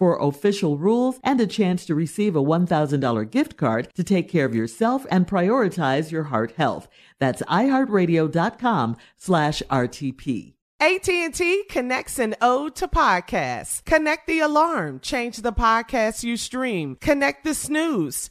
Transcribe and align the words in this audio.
for 0.00 0.18
official 0.18 0.78
rules 0.78 1.20
and 1.22 1.38
a 1.42 1.46
chance 1.46 1.84
to 1.84 1.94
receive 1.94 2.34
a 2.34 2.42
$1,000 2.42 3.30
gift 3.30 3.58
card 3.58 3.86
to 3.94 4.02
take 4.02 4.30
care 4.30 4.46
of 4.46 4.54
yourself 4.54 5.04
and 5.10 5.28
prioritize 5.28 6.10
your 6.10 6.24
heart 6.24 6.52
health. 6.56 6.88
That's 7.18 7.42
iHeartRadio.com 7.42 8.96
slash 9.18 9.62
RTP. 9.70 10.54
AT&T 10.80 11.64
connects 11.68 12.18
an 12.18 12.34
ode 12.40 12.74
to 12.76 12.88
podcasts. 12.88 13.84
Connect 13.84 14.26
the 14.26 14.40
alarm. 14.40 15.00
Change 15.00 15.36
the 15.36 15.52
podcast 15.52 16.24
you 16.24 16.38
stream. 16.38 16.96
Connect 17.02 17.44
the 17.44 17.52
snooze. 17.52 18.30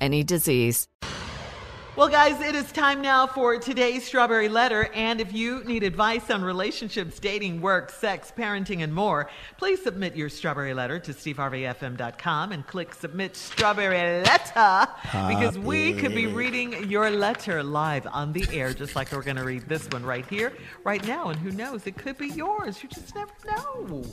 any 0.00 0.24
disease. 0.24 0.88
Well, 1.96 2.08
guys, 2.08 2.40
it 2.40 2.54
is 2.54 2.70
time 2.72 3.02
now 3.02 3.26
for 3.26 3.58
today's 3.58 4.06
Strawberry 4.06 4.48
Letter. 4.48 4.88
And 4.94 5.20
if 5.20 5.34
you 5.34 5.62
need 5.64 5.82
advice 5.82 6.30
on 6.30 6.42
relationships, 6.42 7.18
dating, 7.18 7.60
work, 7.60 7.90
sex, 7.90 8.32
parenting, 8.34 8.82
and 8.82 8.94
more, 8.94 9.28
please 9.58 9.82
submit 9.82 10.16
your 10.16 10.28
Strawberry 10.28 10.72
Letter 10.72 11.00
to 11.00 11.12
steveharveyfm.com 11.12 12.52
and 12.52 12.66
click 12.66 12.94
Submit 12.94 13.36
Strawberry 13.36 14.22
Letter 14.22 14.88
because 15.28 15.58
we 15.58 15.92
could 15.92 16.14
be 16.14 16.26
reading 16.26 16.88
your 16.88 17.10
letter 17.10 17.62
live 17.62 18.06
on 18.06 18.32
the 18.32 18.46
air, 18.52 18.72
just 18.72 18.94
like 18.94 19.10
we're 19.12 19.22
going 19.22 19.36
to 19.36 19.44
read 19.44 19.68
this 19.68 19.86
one 19.88 20.04
right 20.04 20.24
here, 20.26 20.54
right 20.84 21.06
now. 21.06 21.28
And 21.28 21.38
who 21.38 21.50
knows, 21.50 21.86
it 21.86 21.98
could 21.98 22.16
be 22.16 22.28
yours. 22.28 22.82
You 22.82 22.88
just 22.88 23.14
never 23.14 23.32
know. 23.44 24.04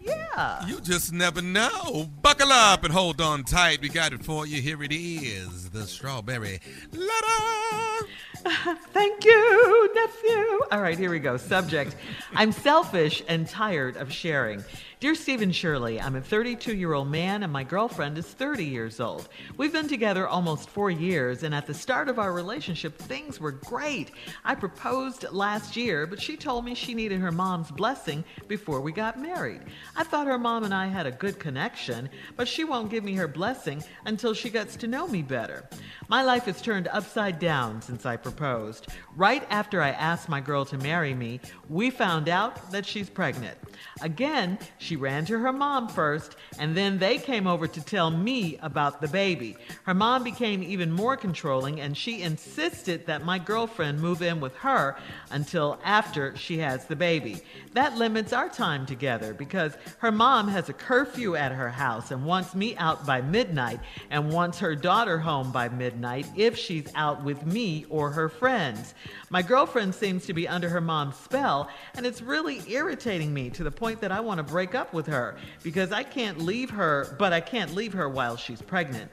Yeah. 0.00 0.23
You 0.66 0.80
just 0.80 1.12
never 1.12 1.40
know. 1.40 2.10
Buckle 2.20 2.50
up 2.50 2.82
and 2.84 2.92
hold 2.92 3.20
on 3.20 3.44
tight. 3.44 3.80
We 3.80 3.88
got 3.88 4.12
it 4.12 4.24
for 4.24 4.46
you. 4.46 4.60
Here 4.60 4.82
it 4.82 4.92
is 4.92 5.70
the 5.70 5.86
strawberry 5.86 6.60
letter. 6.92 8.08
Thank 8.92 9.24
you, 9.24 9.94
nephew. 9.94 10.60
All 10.70 10.82
right, 10.82 10.98
here 10.98 11.10
we 11.10 11.18
go. 11.18 11.36
Subject 11.36 11.96
I'm 12.34 12.52
selfish 12.52 13.22
and 13.28 13.48
tired 13.48 13.96
of 13.96 14.12
sharing. 14.12 14.62
Dear 15.00 15.14
Stephen 15.14 15.52
Shirley, 15.52 16.00
I'm 16.00 16.16
a 16.16 16.20
32 16.20 16.74
year 16.74 16.94
old 16.94 17.10
man 17.10 17.42
and 17.42 17.52
my 17.52 17.62
girlfriend 17.62 18.16
is 18.16 18.26
30 18.26 18.64
years 18.64 19.00
old. 19.00 19.28
We've 19.56 19.72
been 19.72 19.88
together 19.88 20.26
almost 20.26 20.70
four 20.70 20.90
years, 20.90 21.42
and 21.42 21.54
at 21.54 21.66
the 21.66 21.74
start 21.74 22.08
of 22.08 22.18
our 22.18 22.32
relationship, 22.32 22.96
things 22.96 23.38
were 23.38 23.52
great. 23.52 24.12
I 24.44 24.54
proposed 24.54 25.26
last 25.30 25.76
year, 25.76 26.06
but 26.06 26.22
she 26.22 26.36
told 26.36 26.64
me 26.64 26.74
she 26.74 26.94
needed 26.94 27.20
her 27.20 27.32
mom's 27.32 27.70
blessing 27.70 28.24
before 28.48 28.80
we 28.80 28.92
got 28.92 29.20
married. 29.20 29.60
I 29.94 30.04
thought 30.04 30.23
her 30.26 30.38
mom 30.38 30.64
and 30.64 30.74
I 30.74 30.86
had 30.86 31.06
a 31.06 31.12
good 31.12 31.38
connection, 31.38 32.08
but 32.36 32.48
she 32.48 32.64
won't 32.64 32.90
give 32.90 33.04
me 33.04 33.14
her 33.14 33.28
blessing 33.28 33.82
until 34.04 34.34
she 34.34 34.50
gets 34.50 34.76
to 34.76 34.86
know 34.86 35.06
me 35.06 35.22
better. 35.22 35.68
My 36.08 36.22
life 36.22 36.44
has 36.44 36.60
turned 36.60 36.88
upside 36.88 37.38
down 37.38 37.80
since 37.80 38.04
I 38.04 38.16
proposed. 38.16 38.88
Right 39.16 39.46
after 39.50 39.80
I 39.80 39.90
asked 39.90 40.28
my 40.28 40.40
girl 40.40 40.64
to 40.66 40.78
marry 40.78 41.14
me, 41.14 41.40
we 41.68 41.90
found 41.90 42.28
out 42.28 42.70
that 42.72 42.84
she's 42.84 43.08
pregnant. 43.08 43.56
Again, 44.02 44.58
she 44.78 44.96
ran 44.96 45.24
to 45.26 45.38
her 45.38 45.52
mom 45.52 45.88
first, 45.88 46.36
and 46.58 46.76
then 46.76 46.98
they 46.98 47.18
came 47.18 47.46
over 47.46 47.66
to 47.66 47.84
tell 47.84 48.10
me 48.10 48.58
about 48.60 49.00
the 49.00 49.08
baby. 49.08 49.56
Her 49.84 49.94
mom 49.94 50.24
became 50.24 50.62
even 50.62 50.92
more 50.92 51.16
controlling, 51.16 51.80
and 51.80 51.96
she 51.96 52.22
insisted 52.22 53.06
that 53.06 53.24
my 53.24 53.38
girlfriend 53.38 54.00
move 54.00 54.22
in 54.22 54.40
with 54.40 54.54
her 54.56 54.96
until 55.30 55.78
after 55.84 56.36
she 56.36 56.58
has 56.58 56.84
the 56.84 56.96
baby. 56.96 57.40
That 57.72 57.96
limits 57.96 58.32
our 58.32 58.48
time 58.48 58.86
together 58.86 59.32
because 59.34 59.76
her 59.98 60.12
mom 60.14 60.48
has 60.48 60.68
a 60.68 60.72
curfew 60.72 61.36
at 61.36 61.52
her 61.52 61.68
house 61.68 62.10
and 62.10 62.24
wants 62.24 62.54
me 62.54 62.76
out 62.76 63.04
by 63.04 63.20
midnight 63.20 63.80
and 64.10 64.32
wants 64.32 64.58
her 64.60 64.74
daughter 64.74 65.18
home 65.18 65.52
by 65.52 65.68
midnight 65.68 66.26
if 66.36 66.56
she's 66.56 66.90
out 66.94 67.22
with 67.22 67.44
me 67.44 67.84
or 67.90 68.10
her 68.10 68.28
friends. 68.28 68.94
My 69.30 69.42
girlfriend 69.42 69.94
seems 69.94 70.24
to 70.26 70.32
be 70.32 70.48
under 70.48 70.68
her 70.68 70.80
mom's 70.80 71.16
spell, 71.16 71.68
and 71.96 72.06
it's 72.06 72.22
really 72.22 72.62
irritating 72.68 73.34
me 73.34 73.50
to 73.50 73.64
the 73.64 73.70
point 73.70 74.00
that 74.00 74.12
I 74.12 74.20
want 74.20 74.38
to 74.38 74.44
break 74.44 74.74
up 74.74 74.94
with 74.94 75.06
her 75.08 75.36
because 75.62 75.92
I 75.92 76.02
can't 76.02 76.38
leave 76.38 76.70
her, 76.70 77.14
but 77.18 77.32
I 77.32 77.40
can't 77.40 77.74
leave 77.74 77.92
her 77.92 78.08
while 78.08 78.36
she's 78.36 78.62
pregnant. 78.62 79.10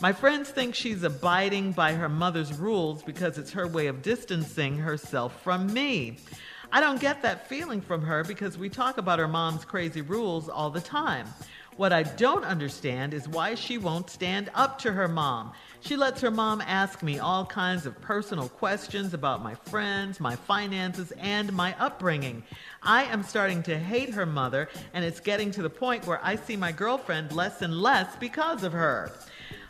My 0.00 0.12
friends 0.12 0.48
think 0.50 0.74
she's 0.74 1.02
abiding 1.02 1.72
by 1.72 1.92
her 1.92 2.08
mother's 2.08 2.52
rules 2.52 3.02
because 3.02 3.36
it's 3.38 3.52
her 3.52 3.66
way 3.66 3.88
of 3.88 4.02
distancing 4.02 4.78
herself 4.78 5.42
from 5.42 5.72
me. 5.72 6.18
I 6.72 6.80
don't 6.80 7.00
get 7.00 7.22
that 7.22 7.48
feeling 7.48 7.80
from 7.80 8.02
her 8.02 8.24
because 8.24 8.58
we 8.58 8.68
talk 8.68 8.98
about 8.98 9.18
her 9.18 9.28
mom's 9.28 9.64
crazy 9.64 10.00
rules 10.00 10.48
all 10.48 10.70
the 10.70 10.80
time. 10.80 11.26
What 11.76 11.92
I 11.92 12.04
don't 12.04 12.44
understand 12.44 13.14
is 13.14 13.28
why 13.28 13.56
she 13.56 13.78
won't 13.78 14.08
stand 14.08 14.48
up 14.54 14.78
to 14.80 14.92
her 14.92 15.08
mom. 15.08 15.52
She 15.80 15.96
lets 15.96 16.20
her 16.20 16.30
mom 16.30 16.60
ask 16.60 17.02
me 17.02 17.18
all 17.18 17.44
kinds 17.44 17.84
of 17.84 18.00
personal 18.00 18.48
questions 18.48 19.12
about 19.12 19.42
my 19.42 19.56
friends, 19.56 20.20
my 20.20 20.36
finances, 20.36 21.12
and 21.18 21.52
my 21.52 21.74
upbringing. 21.80 22.44
I 22.80 23.04
am 23.04 23.24
starting 23.24 23.64
to 23.64 23.76
hate 23.76 24.10
her 24.10 24.24
mother, 24.24 24.68
and 24.92 25.04
it's 25.04 25.18
getting 25.18 25.50
to 25.50 25.62
the 25.62 25.70
point 25.70 26.06
where 26.06 26.20
I 26.22 26.36
see 26.36 26.56
my 26.56 26.70
girlfriend 26.70 27.32
less 27.32 27.60
and 27.60 27.82
less 27.82 28.14
because 28.16 28.62
of 28.62 28.72
her. 28.72 29.10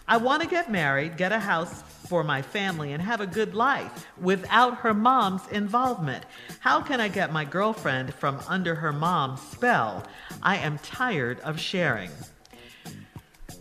I 0.06 0.18
want 0.18 0.42
to 0.42 0.48
get 0.48 0.70
married, 0.70 1.16
get 1.16 1.32
a 1.32 1.38
house 1.38 1.82
for 1.82 2.22
my 2.22 2.42
family, 2.42 2.92
and 2.92 3.02
have 3.02 3.22
a 3.22 3.26
good 3.26 3.54
life 3.54 4.06
without 4.20 4.78
her 4.78 4.92
mom's 4.92 5.46
involvement. 5.48 6.24
How 6.60 6.82
can 6.82 7.00
I 7.00 7.08
get 7.08 7.32
my 7.32 7.46
girlfriend 7.46 8.12
from 8.12 8.38
under 8.46 8.74
her 8.74 8.92
mom's 8.92 9.40
spell? 9.40 10.06
I 10.42 10.56
am 10.56 10.78
tired 10.78 11.40
of 11.40 11.58
sharing. 11.58 12.10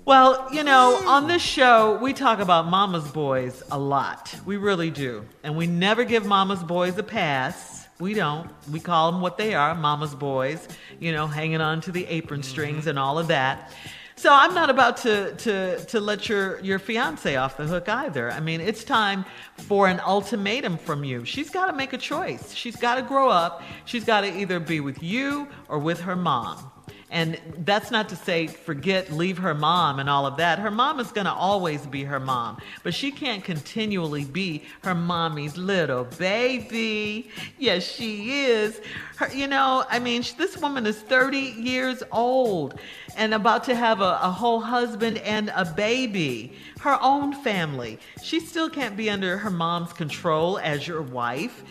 Well, 0.03 0.49
you 0.51 0.65
know, 0.65 1.01
on 1.07 1.27
this 1.27 1.41
show, 1.41 1.97
we 2.01 2.11
talk 2.11 2.39
about 2.39 2.67
mama's 2.67 3.09
boys 3.09 3.63
a 3.71 3.79
lot. 3.79 4.35
We 4.45 4.57
really 4.57 4.91
do. 4.91 5.25
And 5.43 5.55
we 5.55 5.65
never 5.65 6.03
give 6.03 6.25
mama's 6.25 6.61
boys 6.61 6.97
a 6.97 7.03
pass. 7.03 7.87
We 8.01 8.13
don't. 8.13 8.51
We 8.69 8.81
call 8.81 9.13
them 9.13 9.21
what 9.21 9.37
they 9.37 9.53
are 9.53 9.73
mama's 9.73 10.13
boys, 10.13 10.67
you 10.99 11.13
know, 11.13 11.25
hanging 11.25 11.61
on 11.61 11.79
to 11.81 11.93
the 11.93 12.05
apron 12.07 12.41
mm-hmm. 12.41 12.51
strings 12.51 12.87
and 12.87 12.99
all 12.99 13.17
of 13.17 13.29
that. 13.29 13.71
So 14.15 14.29
I'm 14.31 14.53
not 14.53 14.69
about 14.69 14.97
to, 14.97 15.33
to, 15.35 15.83
to 15.85 15.99
let 15.99 16.29
your, 16.29 16.59
your 16.61 16.79
fiance 16.79 17.35
off 17.35 17.57
the 17.57 17.65
hook 17.65 17.89
either. 17.89 18.31
I 18.31 18.39
mean, 18.39 18.61
it's 18.61 18.83
time 18.83 19.25
for 19.57 19.87
an 19.87 19.99
ultimatum 19.99 20.77
from 20.77 21.03
you. 21.03 21.25
She's 21.25 21.49
got 21.49 21.67
to 21.67 21.73
make 21.73 21.93
a 21.93 21.97
choice. 21.97 22.53
She's 22.53 22.75
got 22.75 22.95
to 22.95 23.01
grow 23.01 23.29
up. 23.29 23.63
She's 23.85 24.05
got 24.05 24.21
to 24.21 24.27
either 24.27 24.59
be 24.59 24.79
with 24.79 25.01
you 25.01 25.47
or 25.67 25.79
with 25.79 26.01
her 26.01 26.15
mom. 26.15 26.71
And 27.13 27.39
that's 27.59 27.91
not 27.91 28.09
to 28.09 28.15
say 28.15 28.47
forget, 28.47 29.11
leave 29.11 29.37
her 29.37 29.53
mom 29.53 29.99
and 29.99 30.09
all 30.09 30.25
of 30.25 30.37
that. 30.37 30.57
Her 30.57 30.71
mom 30.71 30.99
is 30.99 31.11
going 31.11 31.25
to 31.25 31.31
always 31.31 31.85
be 31.85 32.03
her 32.03 32.19
mom, 32.19 32.57
but 32.81 32.95
she 32.95 33.11
can't 33.11 33.43
continually 33.43 34.25
be 34.25 34.63
her 34.83 34.95
mommy's 34.95 35.55
little 35.55 36.05
baby. 36.05 37.29
Yes, 37.59 37.83
she 37.83 38.45
is. 38.45 38.81
Her, 39.17 39.31
you 39.31 39.45
know, 39.45 39.85
I 39.91 39.99
mean, 39.99 40.23
this 40.39 40.57
woman 40.57 40.87
is 40.87 40.97
30 40.97 41.37
years 41.37 42.01
old 42.11 42.79
and 43.15 43.35
about 43.35 43.63
to 43.65 43.75
have 43.75 44.01
a, 44.01 44.19
a 44.23 44.31
whole 44.31 44.59
husband 44.59 45.19
and 45.19 45.53
a 45.55 45.65
baby, 45.65 46.53
her 46.79 46.97
own 46.99 47.33
family. 47.43 47.99
She 48.23 48.39
still 48.39 48.71
can't 48.71 48.97
be 48.97 49.11
under 49.11 49.37
her 49.37 49.51
mom's 49.51 49.93
control 49.93 50.57
as 50.57 50.87
your 50.87 51.03
wife. 51.03 51.63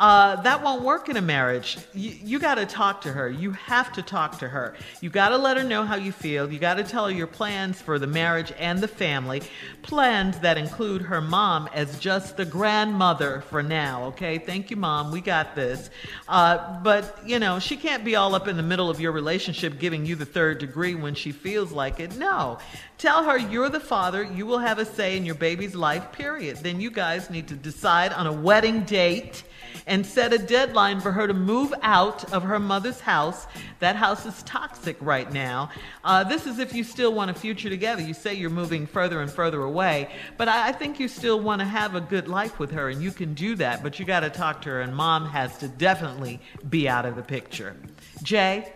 Uh, 0.00 0.40
that 0.40 0.62
won't 0.62 0.82
work 0.82 1.10
in 1.10 1.18
a 1.18 1.20
marriage. 1.20 1.76
You, 1.92 2.12
you 2.24 2.38
got 2.38 2.54
to 2.54 2.64
talk 2.64 3.02
to 3.02 3.12
her. 3.12 3.28
You 3.28 3.50
have 3.52 3.92
to 3.92 4.02
talk 4.02 4.38
to 4.38 4.48
her. 4.48 4.74
You 5.02 5.10
got 5.10 5.28
to 5.28 5.36
let 5.36 5.58
her 5.58 5.62
know 5.62 5.84
how 5.84 5.96
you 5.96 6.10
feel. 6.10 6.50
You 6.50 6.58
got 6.58 6.78
to 6.78 6.84
tell 6.84 7.04
her 7.04 7.12
your 7.12 7.26
plans 7.26 7.82
for 7.82 7.98
the 7.98 8.06
marriage 8.06 8.50
and 8.58 8.78
the 8.78 8.88
family. 8.88 9.42
Plans 9.82 10.38
that 10.38 10.56
include 10.56 11.02
her 11.02 11.20
mom 11.20 11.68
as 11.74 11.98
just 11.98 12.38
the 12.38 12.46
grandmother 12.46 13.42
for 13.50 13.62
now, 13.62 14.04
okay? 14.04 14.38
Thank 14.38 14.70
you, 14.70 14.78
mom. 14.78 15.12
We 15.12 15.20
got 15.20 15.54
this. 15.54 15.90
Uh, 16.26 16.80
but, 16.80 17.18
you 17.26 17.38
know, 17.38 17.58
she 17.58 17.76
can't 17.76 18.02
be 18.02 18.16
all 18.16 18.34
up 18.34 18.48
in 18.48 18.56
the 18.56 18.62
middle 18.62 18.88
of 18.88 19.00
your 19.00 19.12
relationship 19.12 19.78
giving 19.78 20.06
you 20.06 20.16
the 20.16 20.24
third 20.24 20.60
degree 20.60 20.94
when 20.94 21.14
she 21.14 21.30
feels 21.30 21.72
like 21.72 22.00
it. 22.00 22.16
No. 22.16 22.58
Tell 22.96 23.24
her 23.24 23.36
you're 23.36 23.68
the 23.68 23.80
father. 23.80 24.22
You 24.22 24.46
will 24.46 24.60
have 24.60 24.78
a 24.78 24.86
say 24.86 25.18
in 25.18 25.26
your 25.26 25.34
baby's 25.34 25.74
life, 25.74 26.10
period. 26.10 26.56
Then 26.56 26.80
you 26.80 26.90
guys 26.90 27.28
need 27.28 27.48
to 27.48 27.54
decide 27.54 28.14
on 28.14 28.26
a 28.26 28.32
wedding 28.32 28.84
date 28.84 29.44
and 29.86 30.04
set 30.04 30.32
a 30.32 30.38
deadline 30.38 31.00
for 31.00 31.12
her 31.12 31.26
to 31.26 31.34
move 31.34 31.72
out 31.82 32.32
of 32.32 32.42
her 32.42 32.58
mother's 32.58 33.00
house. 33.00 33.46
That 33.78 33.96
house 33.96 34.26
is 34.26 34.42
toxic 34.44 34.96
right 35.00 35.30
now. 35.32 35.70
Uh, 36.04 36.24
this 36.24 36.46
is 36.46 36.58
if 36.58 36.74
you 36.74 36.84
still 36.84 37.12
want 37.14 37.30
a 37.30 37.34
future 37.34 37.68
together. 37.68 38.02
You 38.02 38.14
say 38.14 38.34
you're 38.34 38.50
moving 38.50 38.86
further 38.86 39.20
and 39.20 39.30
further 39.30 39.62
away, 39.62 40.10
but 40.36 40.48
I, 40.48 40.68
I 40.68 40.72
think 40.72 41.00
you 41.00 41.08
still 41.08 41.40
want 41.40 41.60
to 41.60 41.66
have 41.66 41.94
a 41.94 42.00
good 42.00 42.28
life 42.28 42.58
with 42.58 42.70
her, 42.72 42.88
and 42.88 43.02
you 43.02 43.10
can 43.10 43.34
do 43.34 43.56
that, 43.56 43.82
but 43.82 43.98
you 43.98 44.04
got 44.04 44.20
to 44.20 44.30
talk 44.30 44.62
to 44.62 44.70
her, 44.70 44.80
and 44.82 44.94
mom 44.94 45.26
has 45.26 45.58
to 45.58 45.68
definitely 45.68 46.40
be 46.68 46.88
out 46.88 47.06
of 47.06 47.16
the 47.16 47.22
picture. 47.22 47.76
Jay? 48.22 48.72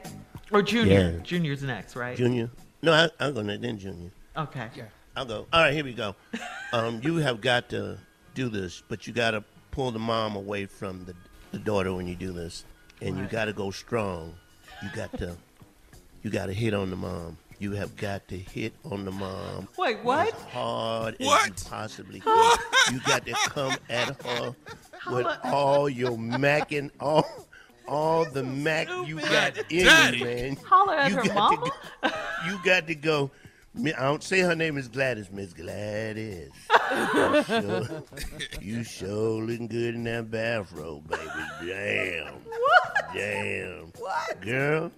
Or 0.51 0.63
Junior? 0.63 1.17
Yeah. 1.17 1.23
Junior's 1.23 1.63
next, 1.63 1.97
right? 1.97 2.17
Junior. 2.17 2.51
No, 2.83 2.93
I, 2.93 3.09
I'm 3.19 3.35
going 3.35 3.47
to 3.49 3.59
then 3.59 3.79
Junior. 3.79 4.11
Okay. 4.37 4.69
Yeah. 4.75 4.85
I'll 5.17 5.25
go. 5.25 5.47
All 5.53 5.63
right, 5.63 5.73
here 5.73 5.85
we 5.85 5.95
go. 5.95 6.15
Um, 6.73 7.01
you 7.05 7.19
have 7.19 7.41
got 7.41 7.69
to 7.69 7.99
do 8.35 8.49
this, 8.49 8.83
but 8.89 9.07
you 9.07 9.13
got 9.13 9.31
to 9.31 9.45
pull 9.75 9.91
the 9.91 9.99
mom 9.99 10.37
away 10.37 10.67
from 10.67 11.05
the, 11.05 11.15
the 11.51 11.59
daughter 11.59 11.93
when 11.93 12.07
you 12.07 12.15
do 12.15 12.33
this, 12.33 12.65
and 13.03 13.19
you 13.19 13.27
got 13.27 13.47
to 13.47 13.53
go 13.53 13.73
strong. 13.73 14.33
You 14.83 14.89
got 14.95 15.13
to, 15.19 15.37
you 16.23 16.31
got 16.31 16.47
to 16.47 16.53
hit 16.53 16.75
on 16.75 16.91
the 16.91 16.97
mom. 16.97 17.37
You 17.59 17.73
have 17.73 17.97
got 17.97 18.29
to 18.29 18.37
hit 18.39 18.75
on 18.85 19.05
the 19.05 19.11
mom 19.13 19.69
Wait, 19.79 20.03
what? 20.03 20.35
as 20.35 20.41
hard 20.53 21.17
as 21.21 21.27
What? 21.27 21.47
you 21.49 21.55
possibly 21.71 22.21
can. 22.21 22.59
You 22.93 23.01
got 23.07 23.25
to 23.27 23.33
come 23.47 23.77
at 23.89 24.21
her 24.23 24.55
with 25.11 25.27
all 25.45 25.89
your 25.89 26.17
macking, 26.19 26.91
all, 27.01 27.25
all 27.89 28.25
the 28.27 28.43
mac 28.43 28.89
you 29.07 29.21
got 29.21 29.57
in 29.71 30.15
you, 30.15 30.25
man. 30.25 30.57
Holler 30.65 30.95
at 30.95 31.11
you 31.13 31.17
her 31.19 31.35
mama? 31.35 31.57
To 31.57 31.73
go, 32.11 32.11
you 32.47 32.59
got 32.65 32.87
to 32.89 32.95
go. 32.95 33.31
I 33.77 33.91
don't 33.91 34.23
say 34.23 34.41
her 34.41 34.55
name 34.55 34.79
is 34.79 34.87
Gladys, 34.89 35.31
Miss 35.33 35.53
Gladys. 35.53 36.51
You 36.93 37.43
sure, 37.45 38.03
you 38.61 38.85
sure 38.85 39.43
looking 39.43 39.67
good 39.67 39.95
in 39.97 40.05
that 40.05 40.31
bathrobe, 40.31 41.09
baby. 41.09 41.23
Damn. 41.67 42.35
What? 42.35 43.15
Damn. 43.15 43.93
What? 43.99 44.41
Girl, 44.41 44.93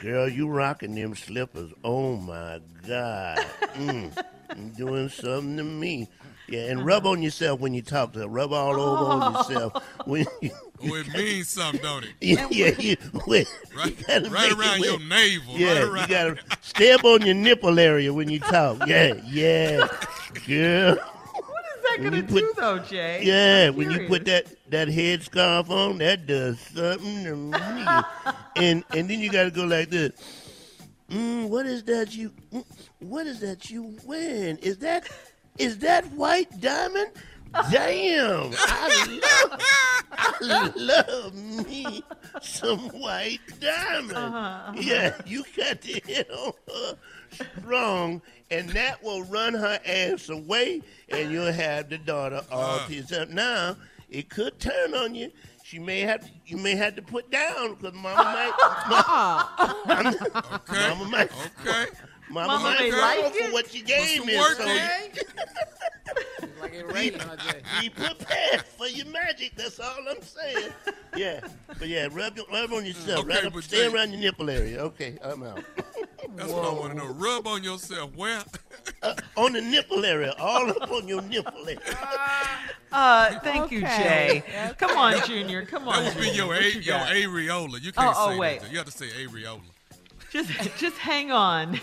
girl, 0.00 0.28
you 0.28 0.48
rocking 0.48 0.94
them 0.96 1.14
slippers. 1.14 1.70
Oh 1.84 2.16
my 2.16 2.60
God. 2.86 3.38
Mm, 3.74 4.24
you 4.56 4.70
doing 4.76 5.08
something 5.10 5.56
to 5.56 5.64
me. 5.64 6.08
Yeah, 6.48 6.70
and 6.70 6.84
rub 6.84 7.06
on 7.06 7.22
yourself 7.22 7.60
when 7.60 7.74
you 7.74 7.82
talk 7.82 8.12
to 8.14 8.20
her. 8.20 8.28
Rub 8.28 8.52
all 8.52 8.80
over 8.80 9.12
on 9.12 9.32
yourself 9.34 9.72
when 10.06 10.26
you. 10.40 10.50
Oh, 10.80 10.94
it 10.94 11.08
means 11.12 11.48
something, 11.48 11.82
don't 11.82 12.04
it? 12.04 12.10
Yeah, 12.20 12.46
yeah, 12.50 12.70
you, 12.78 12.96
wait, 13.26 13.48
Right, 13.76 13.98
you 13.98 14.04
gotta 14.06 14.30
right 14.30 14.52
around 14.52 14.80
your 14.80 15.00
navel. 15.00 15.54
Yeah, 15.56 15.80
right 15.82 16.08
you 16.08 16.14
gotta 16.14 16.38
stab 16.62 17.04
on 17.04 17.22
your 17.26 17.34
nipple 17.34 17.78
area 17.80 18.12
when 18.14 18.28
you 18.30 18.38
talk. 18.38 18.78
Yeah, 18.86 19.14
yeah, 19.26 19.88
girl. 20.46 20.94
What 20.94 21.64
is 21.74 21.82
that 21.82 21.96
When 21.98 22.10
going 22.12 22.26
to 22.26 22.32
you 22.34 22.40
do, 22.40 22.52
though, 22.56 22.78
Jay? 22.78 23.22
Yeah, 23.24 23.68
I'm 23.68 23.76
when 23.76 23.90
you 23.90 24.06
put 24.06 24.24
that 24.26 24.46
that 24.70 24.86
head 24.88 25.22
scarf 25.24 25.68
on, 25.68 25.98
that 25.98 26.26
does 26.26 26.60
something 26.60 27.24
to 27.24 27.34
me. 27.36 27.84
and 28.56 28.84
and 28.94 29.10
then 29.10 29.18
you 29.20 29.30
gotta 29.32 29.50
go 29.50 29.64
like 29.64 29.90
this. 29.90 30.12
Mm, 31.10 31.48
what 31.48 31.66
is 31.66 31.82
that 31.84 32.14
you? 32.14 32.30
mm, 32.52 32.64
What 33.00 33.26
is 33.26 33.40
that 33.40 33.68
you 33.70 33.96
wearing? 34.04 34.58
Is 34.58 34.78
that 34.78 35.08
is 35.58 35.78
that 35.78 36.10
white 36.12 36.60
diamond? 36.60 37.10
Damn, 37.70 38.52
I 38.56 39.20
love 39.22 39.60
I 40.12 40.72
love 40.76 41.34
me 41.34 42.02
some 42.42 42.78
white 42.90 43.40
diamond. 43.58 44.18
Uh-huh, 44.18 44.36
uh-huh. 44.36 44.72
Yeah, 44.76 45.14
you 45.24 45.44
got 45.56 45.80
to 45.82 46.00
hit 46.04 46.30
on 46.30 46.52
her 46.68 46.96
strong, 47.58 48.22
and 48.50 48.68
that 48.70 49.02
will 49.02 49.22
run 49.24 49.54
her 49.54 49.80
ass 49.86 50.28
away, 50.28 50.82
and 51.08 51.30
you'll 51.32 51.52
have 51.52 51.88
the 51.88 51.98
daughter 51.98 52.42
all 52.50 52.76
uh-huh. 52.76 52.86
to 52.86 52.94
yourself. 52.94 53.28
Now, 53.30 53.76
it 54.10 54.28
could 54.28 54.58
turn 54.60 54.94
on 54.94 55.14
you. 55.14 55.30
She 55.64 55.78
may 55.78 56.00
have 56.00 56.30
you 56.46 56.56
may 56.56 56.74
have 56.76 56.96
to 56.96 57.02
put 57.02 57.30
down 57.30 57.74
because 57.74 57.92
mama 57.94 58.22
might 58.24 58.52
Okay. 60.54 60.88
mama 60.88 61.04
might 61.10 61.30
Okay. 61.60 61.86
Mama, 62.30 62.46
Mama 62.48 62.62
might 62.64 62.80
may 62.80 62.90
fall 62.90 63.00
like 63.00 63.32
for 63.34 63.38
it. 63.44 63.52
what 63.52 63.74
you 63.74 63.80
Put 63.82 63.88
gave 63.88 64.18
some 64.18 64.26
me. 64.26 64.38
work 64.38 64.56
So 64.58 64.68
in. 64.68 65.10
Like 66.60 66.74
it 66.74 66.92
raining, 66.92 67.20
huh, 67.20 67.36
be 67.80 67.88
prepared 67.90 68.62
for 68.76 68.88
your 68.88 69.06
magic. 69.06 69.54
That's 69.54 69.78
all 69.78 69.94
I'm 70.10 70.20
saying. 70.22 70.70
Yeah, 71.14 71.40
but 71.78 71.86
yeah, 71.86 72.08
rub, 72.10 72.36
your- 72.36 72.46
rub 72.52 72.72
on 72.72 72.84
yourself. 72.84 73.20
Okay, 73.26 73.34
right 73.36 73.44
up, 73.44 73.52
but 73.52 73.62
stay 73.62 73.76
Jay- 73.88 73.94
around 73.94 74.10
your 74.10 74.20
nipple 74.20 74.50
area. 74.50 74.80
Okay, 74.80 75.18
I'm 75.22 75.42
out. 75.44 75.62
That's 76.34 76.50
what 76.50 76.64
I 76.64 76.72
want 76.72 76.92
to 76.92 76.98
know. 76.98 77.06
Rub 77.12 77.46
on 77.46 77.62
yourself. 77.62 78.14
Where? 78.16 78.42
Uh, 79.02 79.14
on 79.36 79.52
the 79.52 79.60
nipple 79.60 80.04
area, 80.04 80.34
all 80.40 80.68
up 80.70 80.90
on 80.90 81.06
your 81.06 81.22
nipple 81.22 81.64
area. 81.68 81.78
Uh, 82.90 83.38
thank 83.40 83.70
you, 83.70 83.82
Jay. 83.82 84.42
Come 84.78 84.96
on, 84.96 85.24
Junior. 85.24 85.64
Come 85.66 85.86
on. 85.86 86.02
That 86.04 86.16
would 86.16 86.22
be 86.24 86.30
your 86.30 86.52
a- 86.54 86.62
you 86.64 86.80
your 86.80 86.98
got? 86.98 87.08
areola. 87.12 87.80
You 87.80 87.92
can't 87.92 88.08
Oh, 88.16 88.26
oh, 88.26 88.30
say 88.32 88.38
wait. 88.38 88.60
that. 88.62 88.72
You 88.72 88.78
have 88.78 88.86
to 88.86 88.92
say 88.92 89.06
areola. 89.08 89.60
Just, 90.30 90.50
just 90.78 90.98
hang 90.98 91.32
on. 91.32 91.80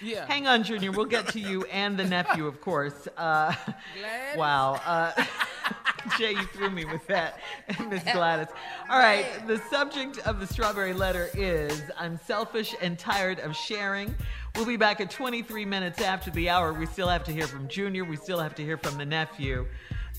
Yeah. 0.00 0.26
Hang 0.26 0.46
on, 0.46 0.62
Junior. 0.62 0.92
We'll 0.92 1.06
get 1.06 1.28
to 1.28 1.40
you 1.40 1.64
and 1.64 1.98
the 1.98 2.04
nephew, 2.04 2.46
of 2.46 2.60
course. 2.60 3.08
Uh, 3.16 3.52
Glad. 3.98 4.38
wow. 4.38 4.80
Uh, 4.84 5.24
Jay, 6.18 6.30
you 6.32 6.44
threw 6.52 6.70
me 6.70 6.84
with 6.84 7.06
that, 7.08 7.38
Miss 7.88 8.02
Gladys. 8.04 8.48
All 8.90 8.98
right, 8.98 9.26
the 9.46 9.58
subject 9.70 10.18
of 10.18 10.40
the 10.40 10.46
strawberry 10.46 10.92
letter 10.92 11.28
is 11.34 11.82
I'm 11.98 12.18
selfish 12.18 12.74
and 12.80 12.98
tired 12.98 13.40
of 13.40 13.54
sharing. 13.54 14.14
We'll 14.54 14.66
be 14.66 14.76
back 14.76 15.00
at 15.00 15.10
23 15.10 15.64
minutes 15.64 16.00
after 16.00 16.30
the 16.30 16.48
hour. 16.48 16.72
We 16.72 16.86
still 16.86 17.08
have 17.08 17.24
to 17.24 17.32
hear 17.32 17.46
from 17.46 17.68
Junior. 17.68 18.04
We 18.04 18.16
still 18.16 18.38
have 18.38 18.54
to 18.56 18.62
hear 18.62 18.78
from 18.78 18.96
the 18.96 19.04
nephew. 19.04 19.66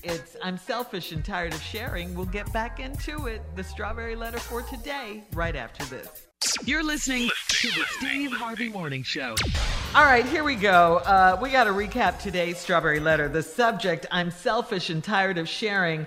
It's 0.02 0.36
I'm 0.42 0.56
selfish 0.56 1.12
and 1.12 1.24
tired 1.24 1.52
of 1.52 1.62
sharing. 1.62 2.14
We'll 2.14 2.26
get 2.26 2.50
back 2.52 2.80
into 2.80 3.26
it. 3.26 3.42
The 3.56 3.64
strawberry 3.64 4.16
letter 4.16 4.38
for 4.38 4.62
today, 4.62 5.24
right 5.34 5.56
after 5.56 5.84
this. 5.86 6.29
You're 6.64 6.82
listening 6.82 7.28
to 7.48 7.68
the 7.68 7.84
Steve 7.98 8.32
Harvey 8.32 8.70
Morning 8.70 9.02
Show. 9.02 9.34
All 9.94 10.04
right, 10.04 10.24
here 10.24 10.42
we 10.42 10.54
go. 10.54 10.96
Uh, 11.04 11.38
we 11.40 11.50
got 11.50 11.64
to 11.64 11.70
recap 11.70 12.18
today's 12.18 12.56
strawberry 12.56 12.98
letter. 12.98 13.28
The 13.28 13.42
subject 13.42 14.06
I'm 14.10 14.30
selfish 14.30 14.88
and 14.88 15.04
tired 15.04 15.36
of 15.36 15.46
sharing. 15.46 16.06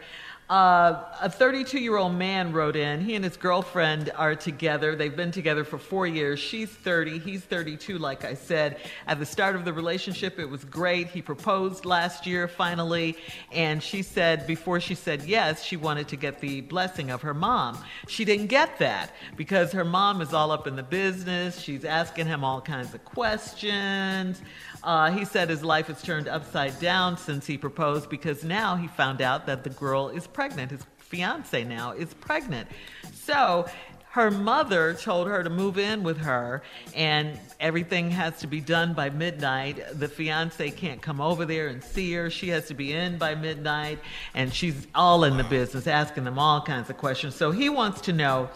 Uh, 0.49 1.05
a 1.21 1.29
32 1.29 1.79
year 1.79 1.95
old 1.95 2.13
man 2.13 2.51
wrote 2.51 2.75
in. 2.75 2.99
He 2.99 3.15
and 3.15 3.23
his 3.23 3.37
girlfriend 3.37 4.11
are 4.17 4.35
together. 4.35 4.93
They've 4.93 5.15
been 5.15 5.31
together 5.31 5.63
for 5.63 5.77
four 5.77 6.05
years. 6.05 6.37
She's 6.37 6.69
30, 6.69 7.19
he's 7.19 7.41
32, 7.41 7.97
like 7.97 8.25
I 8.25 8.33
said. 8.33 8.77
At 9.07 9.19
the 9.19 9.25
start 9.25 9.55
of 9.55 9.63
the 9.63 9.71
relationship, 9.71 10.39
it 10.39 10.49
was 10.49 10.65
great. 10.65 11.07
He 11.07 11.21
proposed 11.21 11.85
last 11.85 12.27
year, 12.27 12.49
finally. 12.49 13.15
And 13.53 13.81
she 13.81 14.01
said, 14.01 14.45
before 14.45 14.81
she 14.81 14.95
said 14.95 15.23
yes, 15.23 15.63
she 15.63 15.77
wanted 15.77 16.09
to 16.09 16.17
get 16.17 16.39
the 16.39 16.59
blessing 16.61 17.09
of 17.09 17.21
her 17.21 17.33
mom. 17.33 17.77
She 18.09 18.25
didn't 18.25 18.47
get 18.47 18.77
that 18.79 19.11
because 19.37 19.71
her 19.71 19.85
mom 19.85 20.19
is 20.19 20.33
all 20.33 20.51
up 20.51 20.67
in 20.67 20.75
the 20.75 20.83
business. 20.83 21.57
She's 21.57 21.85
asking 21.85 22.27
him 22.27 22.43
all 22.43 22.59
kinds 22.59 22.93
of 22.93 23.03
questions. 23.05 24.41
Uh, 24.83 25.11
he 25.11 25.23
said 25.23 25.49
his 25.49 25.63
life 25.63 25.87
has 25.87 26.01
turned 26.01 26.27
upside 26.27 26.77
down 26.79 27.17
since 27.17 27.47
he 27.47 27.57
proposed 27.57 28.09
because 28.09 28.43
now 28.43 28.75
he 28.75 28.87
found 28.87 29.21
out 29.21 29.45
that 29.45 29.63
the 29.63 29.69
girl 29.69 30.09
is 30.09 30.27
pregnant. 30.27 30.71
His 30.71 30.85
fiance 30.97 31.63
now 31.63 31.91
is 31.91 32.13
pregnant. 32.15 32.67
So 33.13 33.65
her 34.13 34.29
mother 34.29 34.93
told 34.93 35.27
her 35.27 35.43
to 35.43 35.49
move 35.49 35.79
in 35.79 36.03
with 36.03 36.19
her, 36.19 36.61
and 36.95 37.39
everything 37.59 38.11
has 38.11 38.37
to 38.37 38.45
be 38.45 38.61
done 38.61 38.93
by 38.93 39.09
midnight. 39.09 39.81
The 39.97 40.07
fiance 40.07 40.69
can't 40.69 41.01
come 41.01 41.19
over 41.19 41.45
there 41.45 41.69
and 41.69 41.83
see 41.83 42.13
her. 42.13 42.29
She 42.29 42.49
has 42.49 42.67
to 42.67 42.75
be 42.75 42.93
in 42.93 43.17
by 43.17 43.33
midnight, 43.33 43.97
and 44.35 44.53
she's 44.53 44.85
all 44.93 45.23
in 45.23 45.35
the 45.35 45.43
business, 45.43 45.87
asking 45.87 46.25
them 46.25 46.37
all 46.37 46.61
kinds 46.61 46.91
of 46.91 46.97
questions. 46.97 47.33
So 47.33 47.49
he 47.49 47.69
wants 47.69 48.01
to 48.01 48.13
know 48.13 48.51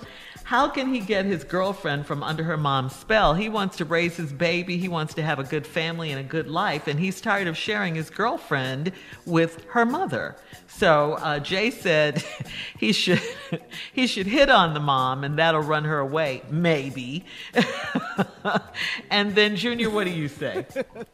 how 0.47 0.69
can 0.69 0.93
he 0.93 1.01
get 1.01 1.25
his 1.25 1.43
girlfriend 1.43 2.05
from 2.05 2.23
under 2.23 2.41
her 2.41 2.55
mom's 2.55 2.95
spell? 2.95 3.33
He 3.33 3.49
wants 3.49 3.75
to 3.77 3.85
raise 3.85 4.15
his 4.15 4.31
baby. 4.31 4.77
He 4.77 4.87
wants 4.87 5.13
to 5.15 5.21
have 5.21 5.39
a 5.39 5.43
good 5.43 5.67
family 5.67 6.11
and 6.11 6.21
a 6.21 6.23
good 6.23 6.47
life. 6.47 6.87
And 6.87 6.97
he's 6.97 7.19
tired 7.19 7.47
of 7.47 7.57
sharing 7.57 7.95
his 7.95 8.09
girlfriend 8.09 8.93
with 9.25 9.65
her 9.71 9.85
mother. 9.85 10.37
So 10.67 11.15
uh, 11.15 11.39
Jay 11.39 11.69
said 11.69 12.23
he 12.79 12.93
should 12.93 13.21
he 13.91 14.07
should 14.07 14.25
hit 14.25 14.49
on 14.49 14.73
the 14.73 14.79
mom, 14.79 15.25
and 15.25 15.37
that'll 15.47 15.61
run 15.61 15.85
her 15.85 15.99
away, 15.99 16.41
maybe. 16.49 17.23
and 19.09 19.33
then 19.33 19.55
Junior, 19.55 19.89
what 19.89 20.03
do 20.03 20.11
you 20.11 20.27
say? 20.27 20.65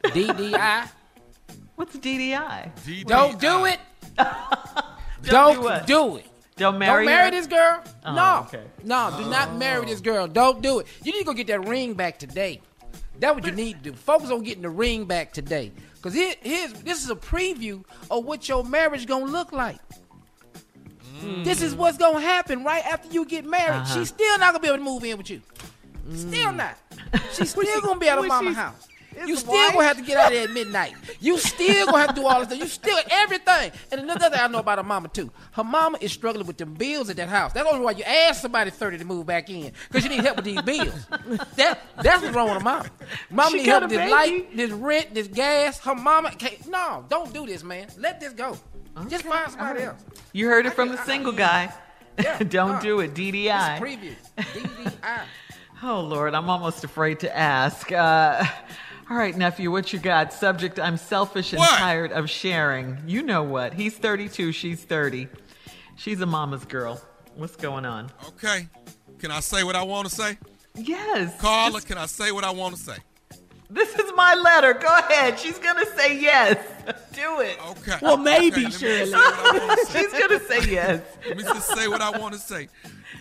DDI. 0.02 0.88
What's 1.76 1.96
DDI? 1.96 3.06
Don't 3.06 3.38
do 3.38 3.66
it. 3.66 3.78
do 5.22 5.30
Don't 5.30 5.62
what? 5.62 5.86
do 5.86 6.16
it. 6.16 6.26
Don't 6.56 6.78
marry 6.78 7.04
Don't 7.04 7.14
marry 7.14 7.24
her? 7.26 7.30
this 7.30 7.46
girl. 7.46 7.82
Oh, 8.04 8.14
no. 8.14 8.46
okay. 8.46 8.64
No, 8.82 9.14
do 9.16 9.24
oh. 9.24 9.30
not 9.30 9.56
marry 9.56 9.86
this 9.86 10.00
girl. 10.00 10.26
Don't 10.26 10.60
do 10.60 10.80
it. 10.80 10.86
You 11.04 11.12
need 11.12 11.20
to 11.20 11.24
go 11.24 11.32
get 11.32 11.46
that 11.48 11.66
ring 11.66 11.94
back 11.94 12.18
today. 12.18 12.60
That's 13.20 13.34
what 13.36 13.46
you 13.46 13.52
need 13.52 13.84
to 13.84 13.90
do. 13.90 13.96
Focus 13.96 14.30
on 14.30 14.42
getting 14.42 14.62
the 14.62 14.70
ring 14.70 15.04
back 15.04 15.32
today. 15.32 15.70
Because 15.94 16.14
here, 16.14 16.34
here's 16.42 16.72
this 16.72 17.04
is 17.04 17.10
a 17.10 17.16
preview 17.16 17.84
of 18.10 18.24
what 18.24 18.48
your 18.48 18.64
marriage 18.64 19.06
gonna 19.06 19.26
look 19.26 19.52
like. 19.52 19.78
This 21.44 21.62
is 21.62 21.74
what's 21.74 21.98
gonna 21.98 22.20
happen 22.20 22.64
right 22.64 22.84
after 22.84 23.08
you 23.12 23.24
get 23.24 23.44
married. 23.44 23.76
Uh-huh. 23.76 23.94
She's 23.94 24.08
still 24.08 24.38
not 24.38 24.52
gonna 24.52 24.60
be 24.60 24.68
able 24.68 24.78
to 24.78 24.84
move 24.84 25.04
in 25.04 25.18
with 25.18 25.30
you. 25.30 25.42
Still 26.14 26.52
not. 26.52 26.76
She's 27.32 27.50
still 27.56 27.80
gonna 27.80 27.98
be 28.00 28.08
at 28.08 28.18
her 28.18 28.26
mama's 28.26 28.56
house. 28.56 28.88
His 29.16 29.28
You 29.28 29.36
still 29.36 29.52
wife? 29.52 29.72
gonna 29.74 29.86
have 29.86 29.96
to 29.98 30.02
get 30.02 30.16
out 30.16 30.26
of 30.28 30.32
there 30.32 30.44
at 30.48 30.50
midnight. 30.50 30.94
You 31.20 31.38
still 31.38 31.86
gonna 31.86 31.98
have 31.98 32.14
to 32.14 32.20
do 32.20 32.26
all 32.26 32.38
this 32.40 32.48
stuff. 32.48 32.58
You 32.58 32.66
still 32.66 32.98
everything. 33.10 33.72
And 33.92 34.00
another 34.02 34.30
thing 34.30 34.40
I 34.40 34.46
know 34.48 34.58
about 34.58 34.78
her 34.78 34.84
mama 34.84 35.08
too. 35.08 35.30
Her 35.52 35.64
mama 35.64 35.98
is 36.00 36.12
struggling 36.12 36.46
with 36.46 36.56
them 36.58 36.74
bills 36.74 37.10
at 37.10 37.16
that 37.16 37.28
house. 37.28 37.52
That's 37.52 37.66
the 37.66 37.72
only 37.74 37.84
why 37.84 37.92
you 37.92 38.04
ask 38.04 38.42
somebody 38.42 38.70
thirty 38.70 38.98
to 38.98 39.04
move 39.04 39.26
back 39.26 39.48
in 39.50 39.72
because 39.88 40.04
you 40.04 40.10
need 40.10 40.20
help 40.24 40.36
with 40.36 40.44
these 40.44 40.62
bills. 40.62 41.06
that 41.56 41.80
that's 42.02 42.22
what's 42.22 42.34
wrong 42.34 42.46
with 42.48 42.58
her 42.58 42.64
mama. 42.64 42.90
Mama 43.30 43.50
She 43.50 43.56
need 43.58 43.66
help 43.66 43.82
with 43.82 43.90
this 43.90 43.98
baby. 43.98 44.10
light, 44.12 44.56
this 44.56 44.70
rent, 44.70 45.14
this 45.14 45.28
gas. 45.28 45.78
Her 45.80 45.94
mama 45.94 46.30
can't. 46.32 46.66
No, 46.68 47.04
don't 47.08 47.32
do 47.32 47.46
this, 47.46 47.62
man. 47.62 47.88
Let 47.98 48.20
this 48.20 48.32
go. 48.32 48.56
Just 49.08 49.24
find 49.24 49.50
somebody 49.50 49.82
else. 49.82 50.00
You 50.32 50.46
heard 50.48 50.66
it 50.66 50.72
from 50.74 50.90
the 50.90 51.02
single 51.04 51.32
guy. 51.32 51.72
Yeah, 52.22 52.38
Don't 52.48 52.76
uh, 52.76 52.80
do 52.80 53.00
it. 53.00 53.12
DDI. 53.14 53.74
is 53.74 53.80
preview. 53.80 54.14
DDI. 54.38 55.20
Oh, 55.82 56.00
Lord, 56.00 56.32
I'm 56.34 56.48
almost 56.48 56.82
afraid 56.84 57.20
to 57.20 57.36
ask. 57.36 57.92
Uh, 57.92 58.42
all 59.10 59.16
right, 59.16 59.36
nephew, 59.36 59.70
what 59.70 59.92
you 59.92 59.98
got? 59.98 60.32
Subject 60.32 60.78
I'm 60.80 60.96
selfish 60.96 61.52
and 61.52 61.60
What? 61.60 61.70
tired 61.78 62.12
of 62.12 62.30
sharing. 62.30 62.98
You 63.06 63.22
know 63.22 63.42
what? 63.42 63.74
He's 63.74 63.94
32, 63.96 64.52
she's 64.52 64.82
30. 64.82 65.28
She's 65.96 66.20
a 66.20 66.26
mama's 66.26 66.64
girl. 66.64 67.00
What's 67.36 67.56
going 67.56 67.84
on? 67.84 68.10
Okay. 68.28 68.68
Can 69.18 69.30
I 69.30 69.40
say 69.40 69.62
what 69.64 69.76
I 69.76 69.82
want 69.82 70.08
to 70.08 70.14
say? 70.14 70.38
Yes. 70.74 71.38
Carla, 71.40 71.72
Just- 71.74 71.86
can 71.86 71.98
I 71.98 72.06
say 72.06 72.32
what 72.32 72.44
I 72.44 72.50
want 72.50 72.76
to 72.76 72.80
say? 72.80 72.96
this 73.70 73.92
is 73.96 74.12
my 74.14 74.34
letter. 74.34 74.72
Go 74.74 74.86
ahead. 74.98 75.38
She's 75.38 75.58
going 75.58 75.76
to 75.84 75.90
say 75.96 76.20
yes. 76.20 76.56
Do 77.12 77.40
it. 77.40 77.58
Okay. 77.70 77.96
Well, 78.02 78.16
maybe, 78.16 78.46
okay, 78.46 78.62
let 78.62 78.64
me 78.64 78.64
just 78.70 78.80
Shirley. 78.80 79.06
say 79.10 79.16
what 79.16 79.34
I 79.34 79.58
wanna. 79.66 79.76
She's 79.92 80.12
going 80.12 80.28
to 80.38 80.40
say 80.46 80.70
yes. 80.72 81.02
Let 81.26 81.36
me 81.36 81.42
just 81.42 81.68
say 81.74 81.88
what 81.88 82.00
I 82.00 82.16
want 82.18 82.34
to 82.34 82.40
say. 82.40 82.68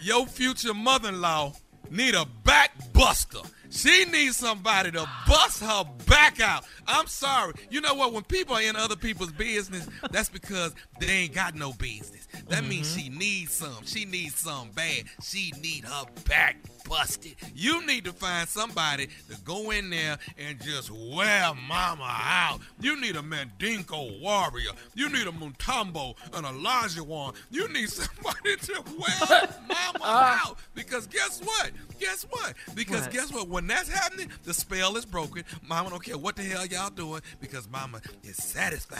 Your 0.01 0.25
future 0.27 0.73
mother-in-law 0.73 1.53
need 1.89 2.13
a 2.15 2.25
back 2.43 2.71
buster. 2.93 3.39
She 3.73 4.05
needs 4.05 4.37
somebody 4.37 4.91
to 4.91 5.09
bust 5.27 5.63
her 5.63 5.83
back 6.05 6.39
out. 6.39 6.63
I'm 6.87 7.07
sorry. 7.07 7.53
You 7.71 7.81
know 7.81 7.95
what? 7.95 8.13
When 8.13 8.21
people 8.23 8.55
are 8.55 8.61
in 8.61 8.75
other 8.75 8.95
people's 8.95 9.31
business, 9.31 9.89
that's 10.11 10.29
because 10.29 10.75
they 10.99 11.07
ain't 11.07 11.33
got 11.33 11.55
no 11.55 11.73
business. 11.73 12.27
That 12.49 12.63
means 12.65 12.95
mm-hmm. 12.95 12.99
she 12.99 13.09
needs 13.09 13.51
some. 13.53 13.83
She 13.83 14.05
needs 14.05 14.35
some 14.35 14.69
bad. 14.71 15.05
She 15.23 15.53
need 15.59 15.85
her 15.85 16.05
back 16.27 16.57
busted. 16.93 17.35
You 17.55 17.83
need 17.87 18.05
to 18.05 18.13
find 18.13 18.47
somebody 18.47 19.07
to 19.27 19.41
go 19.43 19.71
in 19.71 19.89
there 19.89 20.19
and 20.37 20.61
just 20.61 20.91
wear 20.91 21.51
mama 21.67 22.03
out. 22.07 22.59
You 22.79 23.01
need 23.01 23.15
a 23.15 23.23
Mandingo 23.23 24.19
warrior. 24.21 24.69
You 24.93 25.09
need 25.09 25.25
a 25.25 25.31
Mutombo, 25.31 26.13
an 26.33 26.45
Elijah 26.45 27.03
one. 27.03 27.33
You 27.49 27.67
need 27.73 27.89
somebody 27.89 28.55
to 28.61 28.83
wear 28.99 29.49
mama 29.67 30.05
out. 30.05 30.57
Because 30.75 31.07
guess 31.07 31.41
what? 31.41 31.71
Guess 31.99 32.27
what? 32.29 32.53
Because 32.75 33.01
What? 33.01 33.11
guess 33.11 33.33
what? 33.33 33.49
When 33.49 33.65
that's 33.65 33.89
happening, 33.89 34.29
the 34.43 34.53
spell 34.53 34.95
is 34.95 35.05
broken. 35.05 35.43
Mama 35.67 35.89
don't 35.89 36.03
care 36.03 36.17
what 36.17 36.35
the 36.35 36.43
hell 36.43 36.65
y'all 36.67 36.91
doing 36.91 37.21
because 37.41 37.67
mama 37.71 38.01
is 38.23 38.37
satisfied. 38.37 38.99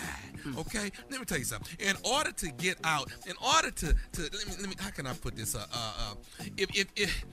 Okay? 0.57 0.89
Let 1.12 1.19
me 1.19 1.25
tell 1.25 1.38
you 1.38 1.43
something. 1.43 1.77
In 1.79 1.95
order 2.03 2.31
to 2.31 2.51
get 2.53 2.77
out, 2.83 3.12
in 3.27 3.35
order 3.55 3.69
to, 3.69 3.93
to 4.13 4.21
let 4.21 4.47
me, 4.47 4.53
let 4.59 4.69
me 4.69 4.75
how 4.79 4.89
can 4.89 5.05
I 5.05 5.13
put 5.13 5.35
this 5.35 5.53
uh 5.55 5.65
uh, 5.71 5.93
uh 6.00 6.15
if, 6.57 6.75
if, 6.75 6.88
if, 6.95 7.25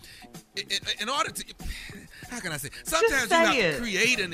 if 0.56 1.00
in 1.02 1.08
order 1.08 1.30
to 1.30 1.44
how 2.30 2.40
can 2.40 2.52
I 2.52 2.56
say 2.56 2.70
sometimes 2.84 3.22
you 3.22 3.28
say 3.28 3.34
have 3.34 3.56
it. 3.56 3.72
to 3.74 3.80
create 3.80 4.20
an 4.20 4.32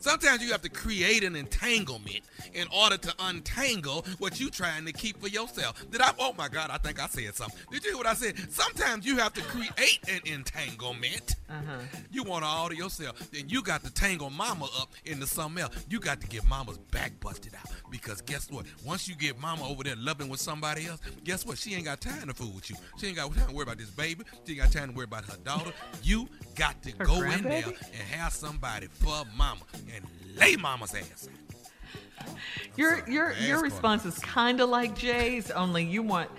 sometimes 0.00 0.42
you 0.42 0.52
have 0.52 0.62
to 0.62 0.68
create 0.68 1.24
an 1.24 1.36
entanglement 1.36 2.20
in 2.54 2.66
order 2.74 2.96
to 2.96 3.14
untangle 3.20 4.04
what 4.18 4.40
you're 4.40 4.50
trying 4.50 4.84
to 4.86 4.92
keep 4.92 5.20
for 5.20 5.28
yourself. 5.28 5.84
Did 5.90 6.00
I 6.00 6.12
oh 6.18 6.34
my 6.36 6.48
god, 6.48 6.70
I 6.70 6.78
think 6.78 7.02
I 7.02 7.06
said 7.06 7.34
something. 7.34 7.58
Did 7.70 7.84
you 7.84 7.90
hear 7.90 7.98
what 7.98 8.06
I 8.06 8.14
said? 8.14 8.36
Sometimes 8.50 9.06
you 9.06 9.16
have 9.18 9.32
to 9.34 9.42
create 9.42 10.00
an 10.08 10.20
entanglement. 10.24 11.36
Uh-huh. 11.48 11.78
You 12.10 12.24
want 12.24 12.44
all 12.44 12.68
to 12.68 12.76
yourself. 12.76 13.30
Then 13.30 13.48
you 13.48 13.62
got 13.62 13.82
to 13.84 13.92
tangle 13.92 14.30
mama 14.30 14.68
up 14.78 14.90
into 15.04 15.26
something 15.26 15.62
else. 15.62 15.86
You 15.88 16.00
got 16.00 16.20
to 16.20 16.26
get 16.26 16.44
mama's 16.46 16.78
back 16.78 17.18
busted 17.20 17.54
out. 17.54 17.70
Because 17.90 18.20
guess 18.20 18.50
what? 18.50 18.66
Once 18.84 19.08
you 19.08 19.14
get 19.14 19.40
mama 19.40 19.66
over 19.66 19.82
there 19.82 19.96
loving 19.96 20.28
with 20.28 20.40
somebody 20.40 20.86
else, 20.86 21.00
guess 21.24 21.46
what? 21.46 21.58
She 21.58 21.74
ain't 21.74 21.84
got 21.84 22.00
time 22.00 22.28
to 22.28 22.34
fool 22.34 22.52
with 22.54 22.68
you. 22.70 22.76
She 22.98 23.06
ain't 23.06 23.16
got 23.16 23.34
time 23.34 23.48
to 23.48 23.54
worry 23.54 23.62
about 23.62 23.78
this 23.78 23.90
baby. 23.90 24.24
She 24.46 24.52
ain't 24.52 24.62
got 24.62 24.72
time 24.72 24.90
to 24.90 24.94
worry 24.94 25.04
about 25.04 25.24
her 25.24 25.36
daughter. 25.38 25.72
You 26.02 26.28
got 26.54 26.82
to 26.82 26.90
Her 26.98 27.06
go 27.06 27.22
in 27.22 27.42
there 27.42 27.64
and 27.64 28.02
have 28.10 28.32
somebody 28.32 28.88
for 28.88 29.24
mama 29.36 29.62
and 29.94 30.04
lay 30.38 30.56
mama's 30.56 30.94
ass 30.94 31.28
out. 31.28 32.28
Your 32.76 32.98
sorry, 32.98 33.12
your 33.12 33.32
your 33.34 33.60
response 33.62 34.04
is 34.04 34.18
kind 34.18 34.60
of 34.60 34.68
like 34.68 34.96
Jay's, 34.96 35.50
only 35.50 35.84
you 35.84 36.02
want 36.02 36.30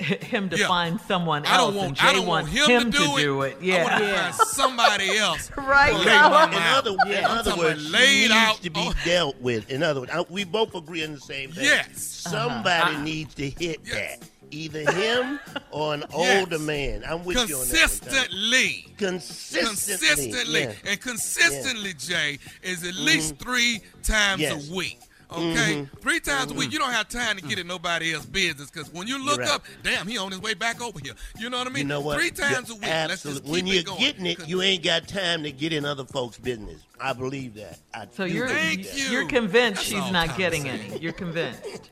him 0.00 0.48
to 0.48 0.56
Yeah. 0.56 0.66
find 0.66 0.98
someone 1.02 1.44
I 1.44 1.56
else, 1.56 1.58
don't 1.66 1.74
want, 1.76 1.88
and 1.88 1.96
Jay 1.98 2.06
I 2.06 2.12
don't 2.14 2.26
want 2.26 2.46
wants 2.48 2.66
him, 2.68 2.90
to, 2.90 2.98
do, 2.98 3.02
it. 3.02 3.26
I 3.26 3.30
want 3.36 3.60
to 3.60 3.66
Yeah. 3.66 4.32
find 4.32 4.48
somebody 4.48 5.16
else. 5.18 5.50
Right, 5.58 5.92
to 5.92 5.98
lay 5.98 6.04
mama 6.20 6.56
In 6.56 6.62
out. 6.62 6.86
other, 6.86 6.96
in 7.12 7.24
other 7.24 7.56
words, 7.56 7.90
laid 7.90 8.20
needs 8.22 8.32
out. 8.32 8.56
to 8.62 8.70
be 8.70 8.80
oh, 8.82 8.92
dealt 9.04 9.38
with. 9.42 9.70
In 9.70 9.82
other 9.82 10.00
words, 10.00 10.12
I- 10.12 10.24
we 10.30 10.44
both 10.44 10.74
agree 10.74 11.04
on 11.04 11.12
the 11.12 11.20
same 11.20 11.52
thing. 11.52 11.64
Yes. 11.64 12.24
Uh-huh. 12.26 12.62
Somebody 12.64 12.96
needs 13.02 13.34
to 13.34 13.50
hit 13.50 13.80
Yes. 13.84 14.18
that. 14.20 14.28
Either 14.54 14.90
him 14.92 15.40
or 15.70 15.94
an 15.94 16.04
Yes. 16.16 16.40
older 16.40 16.58
man. 16.58 17.02
I'm 17.06 17.24
with 17.24 17.36
you 17.36 17.42
on 17.42 17.48
that. 17.48 17.56
one, 17.56 17.66
consistently. 17.68 18.86
Consistently. 18.96 19.64
consistently 19.66 20.60
yeah. 20.62 20.72
and 20.86 21.00
consistently 21.00 21.92
jay 21.94 22.38
is 22.62 22.84
at 22.84 22.94
mm-hmm. 22.94 23.04
least 23.04 23.36
three 23.38 23.80
times 24.02 24.40
Yes. 24.42 24.70
a 24.70 24.74
week 24.74 24.98
Okay, 25.32 25.42
mm-hmm. 25.42 25.96
three 26.00 26.20
times 26.20 26.52
a 26.52 26.54
week. 26.54 26.64
Mm-hmm. 26.68 26.72
You 26.74 26.78
don't 26.78 26.92
have 26.92 27.08
time 27.08 27.36
to 27.36 27.42
get 27.42 27.58
in 27.58 27.66
nobody 27.66 28.12
else's 28.14 28.28
business 28.30 28.70
because 28.70 28.92
when 28.92 29.08
you 29.08 29.24
look 29.24 29.40
right. 29.40 29.48
up, 29.48 29.64
damn, 29.82 30.06
he 30.06 30.16
on 30.16 30.30
his 30.30 30.40
way 30.40 30.54
back 30.54 30.80
over 30.80 31.00
here. 31.02 31.14
You 31.38 31.50
know 31.50 31.58
what 31.58 31.66
I 31.66 31.70
mean? 31.70 31.78
You 31.84 31.88
know 31.88 32.00
what? 32.02 32.18
Three 32.20 32.30
times 32.30 32.70
a 32.70 32.74
You're 32.74 32.80
week. 32.82 32.82
Let's 32.90 33.22
just 33.24 33.26
absolute- 33.38 33.44
keep 33.44 33.52
when 33.52 33.66
you're 33.66 33.82
going. 33.82 33.98
getting 34.00 34.26
it, 34.26 34.38
'Cause- 34.38 34.48
you 34.48 34.62
ain't 34.62 34.84
got 34.84 35.08
time 35.08 35.42
to 35.42 35.50
get 35.50 35.72
in 35.72 35.84
other 35.84 36.04
folks' 36.04 36.38
business. 36.38 36.82
I 37.00 37.14
believe 37.14 37.54
that. 37.54 37.78
I 37.92 38.06
So 38.14 38.28
do 38.28 38.32
you're 38.32 38.46
believe 38.46 38.62
Thank 38.62 38.82
that. 38.84 38.96
you. 38.98 39.04
you're 39.10 39.26
convinced 39.26 39.76
That's 39.90 40.04
she's 40.04 40.12
not 40.12 40.36
getting 40.36 40.68
any. 40.68 40.98
You're 40.98 41.12
convinced. 41.12 41.90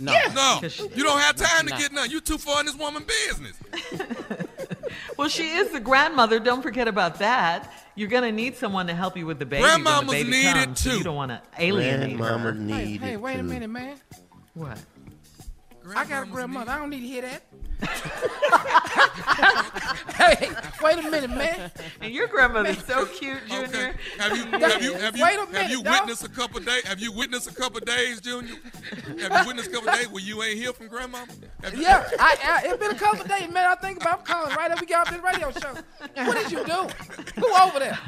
No. 0.00 0.12
No, 0.34 0.58
'Cause 0.60 0.72
she- 0.72 0.88
you 0.94 1.02
don't 1.02 1.18
have 1.20 1.34
time 1.36 1.66
to 1.66 1.72
Nah. 1.72 1.78
get 1.78 1.92
none. 1.92 2.10
You 2.10 2.20
too 2.20 2.38
far 2.38 2.60
in 2.60 2.66
this 2.66 2.76
woman 2.76 3.04
business. 3.04 3.56
Well, 5.16 5.28
she 5.28 5.48
is 5.48 5.70
the 5.72 5.80
grandmother. 5.80 6.38
Don't 6.38 6.62
forget 6.62 6.86
about 6.86 7.18
that. 7.18 7.72
You're 7.96 8.08
gonna 8.08 8.30
need 8.32 8.56
someone 8.56 8.86
to 8.86 8.94
help 8.94 9.16
you 9.16 9.26
with 9.26 9.38
the 9.40 9.44
baby 9.46 9.62
when 9.64 9.80
Grandmamas 9.84 10.06
the 10.06 10.12
baby 10.12 10.30
need 10.30 10.46
it 10.46 10.64
comes. 10.66 10.80
so 10.80 10.90
too. 10.90 10.98
you 10.98 11.04
don't 11.04 11.16
want 11.16 11.30
to 11.32 11.42
alienate 11.58 12.16
Grandmama 12.16 12.38
her. 12.44 12.52
Hey, 12.52 12.58
need 12.84 13.00
hey, 13.00 13.12
it 13.14 13.20
wait 13.20 13.40
a 13.40 13.42
minute, 13.42 13.68
man. 13.68 13.96
What? 14.54 14.78
I 15.96 16.04
got 16.04 16.24
a 16.24 16.26
grandmother. 16.26 16.66
need- 16.66 16.72
I 16.76 16.78
don't 16.78 16.90
need 16.90 17.00
to 17.00 17.06
hear 17.06 17.22
that. 17.22 17.42
hey, 20.16 20.50
wait 20.82 20.98
a 20.98 21.02
minute, 21.10 21.30
man. 21.30 21.70
And 22.00 22.12
your 22.12 22.26
grandmother's 22.26 22.84
so 22.84 23.06
cute, 23.06 23.38
Junior. 23.48 23.66
Okay. 23.68 23.92
Have 24.18 24.36
you 24.36 24.44
have 24.58 24.82
you 24.82 24.94
have 24.94 25.16
you 25.16 25.22
Wait 25.24 25.36
a 25.36 25.40
have 25.40 25.52
minute, 25.52 25.70
you 25.70 25.82
dog. 25.82 26.00
witnessed 26.00 26.24
a 26.24 26.28
couple 26.28 26.60
days? 26.60 26.84
Have 26.86 26.98
you 26.98 27.12
witnessed 27.12 27.48
a 27.50 27.54
couple 27.54 27.80
days, 27.80 28.20
Junior? 28.20 28.56
Have 29.20 29.40
you 29.42 29.46
witnessed 29.46 29.70
a 29.70 29.72
couple 29.72 29.92
days 29.92 30.08
where 30.08 30.22
you 30.22 30.42
ain't 30.42 30.58
hear 30.58 30.72
from 30.72 30.88
grandma? 30.88 31.18
Have 31.62 31.74
you- 31.74 31.82
Yeah, 31.82 32.08
I, 32.18 32.62
I, 32.64 32.68
it's 32.68 32.78
been 32.78 32.90
a 32.90 32.94
couple 32.98 33.20
of 33.22 33.28
days, 33.28 33.48
man. 33.50 33.66
I 33.70 33.74
think 33.76 34.00
about 34.00 34.20
I'm 34.20 34.24
calling 34.24 34.56
right 34.56 34.70
up. 34.72 34.80
We 34.80 34.86
got 34.86 35.06
off 35.06 35.12
this 35.14 35.22
radio 35.22 35.50
show. 35.52 35.74
What 36.26 36.36
did 36.36 36.50
you 36.50 36.64
do? 36.64 36.88
Who 37.40 37.54
over 37.62 37.78
there? 37.78 37.98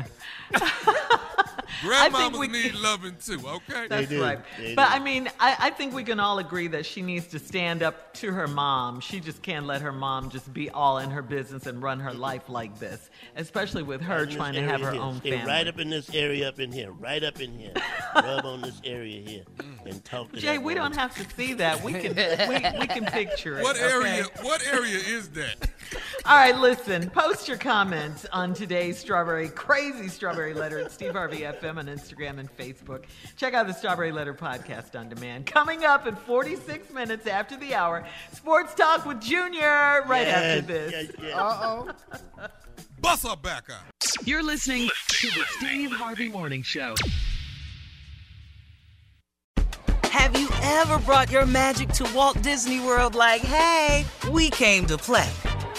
Grandmamas 1.83 2.39
we- 2.39 2.49
need 2.49 2.75
loving 2.75 3.17
too. 3.25 3.41
Okay. 3.47 3.87
That's 3.89 4.09
do. 4.09 4.21
right. 4.23 4.39
They 4.59 4.75
But 4.75 4.89
do. 4.89 4.95
I 4.95 4.99
mean, 4.99 5.29
I, 5.39 5.57
I 5.59 5.71
think 5.71 5.95
we 5.95 6.05
can 6.05 6.21
all 6.21 6.39
agree 6.39 6.69
that 6.69 6.85
she 6.87 7.03
needs 7.03 7.27
to 7.29 7.39
stand 7.39 7.83
up 7.83 8.13
to 8.15 8.33
her 8.33 8.47
mom. 8.47 9.01
She 9.01 9.21
just 9.21 9.43
can't 9.43 9.67
let 9.67 9.81
her 9.83 9.93
mom 9.93 10.31
just 10.31 10.53
be 10.53 10.69
all 10.71 10.99
in 10.99 11.11
her 11.11 11.23
business 11.23 11.67
and 11.67 11.83
run 11.83 12.01
her 12.01 12.13
life 12.13 12.49
like 12.49 12.79
this, 12.79 13.11
especially 13.37 13.83
with 13.83 14.01
her 14.03 14.23
In 14.23 14.27
this 14.29 14.37
trying 14.37 14.55
to 14.55 14.63
have 14.63 14.81
area 14.81 14.85
her 14.87 14.93
here. 14.93 15.01
own 15.03 15.19
Stay 15.21 15.31
family. 15.31 15.47
right 15.47 15.69
up 15.69 15.79
in 15.79 15.91
this 15.91 16.15
area, 16.15 16.49
up 16.49 16.59
in 16.61 16.73
here, 16.73 16.93
right 16.93 17.23
up 17.23 17.41
in 17.41 17.57
here. 17.57 17.73
Rub 18.15 18.45
on 18.45 18.61
this 18.61 18.81
area 18.85 19.21
here, 19.21 19.45
and 19.87 20.05
talk 20.05 20.33
to 20.33 20.41
Jay, 20.41 20.59
we 20.59 20.75
woman. 20.75 20.77
don't 20.93 20.97
have 20.97 21.15
to 21.15 21.35
see 21.37 21.55
that. 21.55 21.83
We 21.85 21.93
can 21.93 22.15
we, 22.49 22.79
we 22.81 22.87
can 22.87 23.07
picture 23.07 23.59
it. 23.59 23.63
What 23.63 23.77
okay? 23.77 23.85
area? 23.91 24.25
What 24.43 24.67
area 24.67 24.97
is 24.97 25.29
that? 25.31 25.71
All 26.27 26.37
right, 26.37 26.57
listen. 26.57 27.09
Post 27.11 27.49
your 27.49 27.57
comments 27.57 28.27
on 28.33 28.53
today's 28.55 28.99
strawberry 28.99 29.49
crazy 29.49 30.09
strawberry 30.09 30.53
letter 30.55 30.79
at 30.79 30.93
Steve 30.93 31.13
Harvey 31.13 31.39
FM 31.41 31.79
on 31.79 31.87
Instagram 31.87 32.39
and 32.39 32.55
Facebook. 32.57 33.05
Check 33.37 33.55
out 33.55 33.67
the 33.67 33.73
Strawberry 33.73 34.13
Letter 34.13 34.35
podcast 34.35 34.99
on 34.99 35.09
demand. 35.09 35.47
Coming 35.47 35.85
up 35.85 36.07
in 36.07 36.15
46 36.15 36.93
minutes 36.93 37.27
after 37.27 37.57
the 37.57 37.75
hour, 37.75 38.05
Sports 38.33 38.75
Talk 38.75 39.07
with 39.07 39.21
Junior. 39.21 40.03
Right 40.07 40.27
Yes, 40.27 40.59
after 40.59 40.73
this. 40.73 40.93
yes, 40.93 41.13
yes. 41.23 41.35
Uh 41.37 41.59
oh. 42.39 42.49
Bust 43.01 43.27
her 43.27 43.37
back 43.37 43.65
out. 43.71 44.27
You're 44.27 44.43
listening 44.43 44.89
to 45.09 45.27
the 45.29 45.45
Steve 45.59 45.91
Harvey 45.91 46.29
Morning 46.29 46.63
Show. 46.63 46.95
Have 50.05 50.39
you 50.39 50.49
ever 50.63 50.99
brought 50.99 51.31
your 51.31 51.47
magic 51.47 51.89
to 51.91 52.09
Walt 52.15 52.41
Disney 52.43 52.79
World 52.81 53.15
like, 53.15 53.41
hey, 53.41 54.05
we 54.31 54.51
came 54.51 54.85
to 54.87 54.99
play? 54.99 55.29